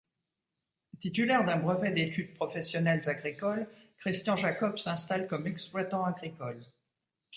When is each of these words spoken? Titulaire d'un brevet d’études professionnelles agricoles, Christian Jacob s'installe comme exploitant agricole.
Titulaire 0.97 1.43
d'un 1.45 1.57
brevet 1.57 1.91
d’études 1.91 2.33
professionnelles 2.33 3.07
agricoles, 3.07 3.67
Christian 3.99 4.35
Jacob 4.35 4.79
s'installe 4.79 5.27
comme 5.27 5.45
exploitant 5.45 6.03
agricole. 6.03 6.65